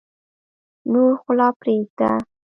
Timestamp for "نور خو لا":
0.91-1.47